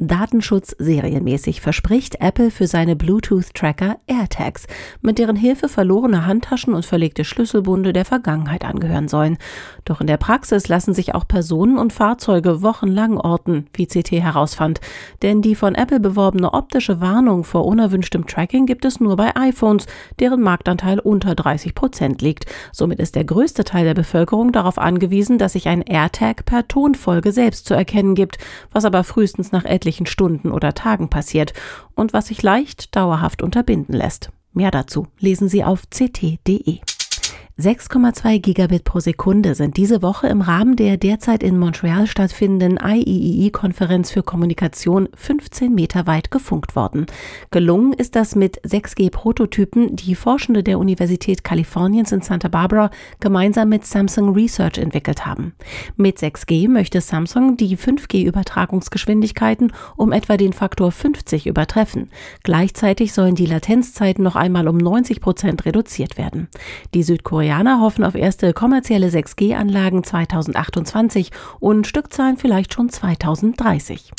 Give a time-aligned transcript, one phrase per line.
[0.00, 4.68] Datenschutz serienmäßig verspricht Apple für seine Bluetooth-Tracker AirTags,
[5.02, 9.38] mit deren Hilfe verlorene Handtaschen und verlegte Schlüsselbunde der Vergangenheit angehören sollen.
[9.84, 14.80] Doch in der Praxis lassen sich auch Personen und Fahrzeuge wochenlang orten, wie CT herausfand.
[15.22, 19.86] Denn die von Apple beworbene optische Warnung vor unerwünschtem Tracking gibt es nur bei iPhones,
[20.20, 22.46] deren Marktanteil unter 30 Prozent liegt.
[22.72, 27.32] Somit ist der größte Teil der Bevölkerung darauf angewiesen, dass sich ein AirTag per Tonfolge
[27.32, 28.38] selbst zu erkennen gibt,
[28.70, 31.52] was aber frühestens nach etlichen Stunden oder Tagen passiert
[31.94, 34.30] und was sich leicht dauerhaft unterbinden lässt.
[34.52, 36.80] Mehr dazu lesen Sie auf ct.de.
[37.60, 44.12] 6,2 Gigabit pro Sekunde sind diese Woche im Rahmen der derzeit in Montreal stattfindenden IEEE-Konferenz
[44.12, 47.06] für Kommunikation 15 Meter weit gefunkt worden.
[47.50, 53.84] Gelungen ist das mit 6G-Prototypen, die Forschende der Universität Kaliforniens in Santa Barbara gemeinsam mit
[53.84, 55.52] Samsung Research entwickelt haben.
[55.96, 62.10] Mit 6G möchte Samsung die 5G-Übertragungsgeschwindigkeiten um etwa den Faktor 50 übertreffen.
[62.44, 66.46] Gleichzeitig sollen die Latenzzeiten noch einmal um 90 Prozent reduziert werden.
[66.94, 74.12] Die Südkorea Koreaner hoffen auf erste kommerzielle 6G-Anlagen 2028 und Stückzahlen vielleicht schon 2030.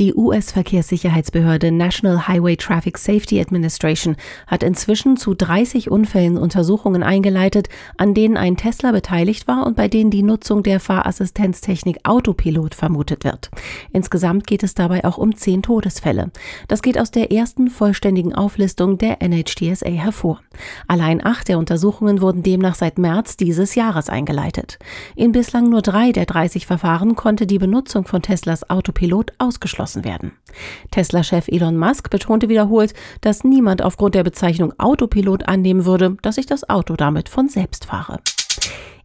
[0.00, 4.16] Die US-Verkehrssicherheitsbehörde National Highway Traffic Safety Administration
[4.48, 9.86] hat inzwischen zu 30 Unfällen Untersuchungen eingeleitet, an denen ein Tesla beteiligt war und bei
[9.86, 13.52] denen die Nutzung der Fahrassistenztechnik Autopilot vermutet wird.
[13.92, 16.32] Insgesamt geht es dabei auch um zehn Todesfälle.
[16.66, 20.40] Das geht aus der ersten vollständigen Auflistung der NHTSA hervor.
[20.88, 24.80] Allein acht der Untersuchungen wurden demnach seit März dieses Jahres eingeleitet.
[25.14, 30.04] In bislang nur drei der 30 Verfahren konnte die Benutzung von Teslas Autopilot ausgeschlossen ausgeschlossen
[30.04, 30.32] werden.
[30.90, 36.46] Tesla-Chef Elon Musk betonte wiederholt, dass niemand aufgrund der Bezeichnung Autopilot annehmen würde, dass ich
[36.46, 38.20] das Auto damit von selbst fahre.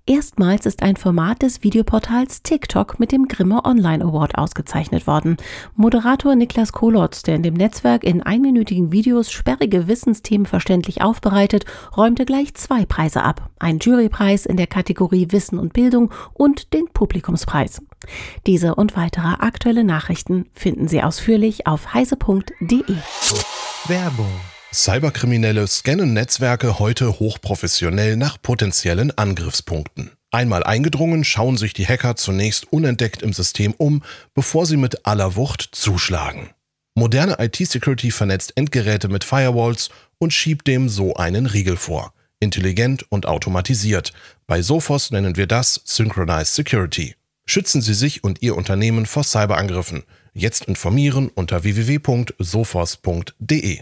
[0.10, 5.38] Erstmals ist ein Format des Videoportals TikTok mit dem Grimme Online Award ausgezeichnet worden.
[5.76, 12.26] Moderator Niklas Kolotz, der in dem Netzwerk in einminütigen Videos sperrige Wissensthemen verständlich aufbereitet, räumte
[12.26, 13.52] gleich zwei Preise ab.
[13.60, 17.84] Ein Jurypreis in der Kategorie Wissen und Bildung und den Publikumspreis.
[18.48, 22.96] Diese und weitere aktuelle Nachrichten finden Sie ausführlich auf heise.de.
[23.88, 30.12] Werbung Cyberkriminelle scannen Netzwerke heute hochprofessionell nach potenziellen Angriffspunkten.
[30.30, 34.04] Einmal eingedrungen, schauen sich die Hacker zunächst unentdeckt im System um,
[34.36, 36.52] bevor sie mit aller Wucht zuschlagen.
[36.94, 42.14] Moderne IT-Security vernetzt Endgeräte mit Firewalls und schiebt dem so einen Riegel vor.
[42.40, 44.14] Intelligent und automatisiert.
[44.46, 47.16] Bei Sophos nennen wir das Synchronized Security.
[47.48, 50.04] Schützen Sie sich und Ihr Unternehmen vor Cyberangriffen.
[50.34, 53.80] Jetzt informieren unter www.sophos.de.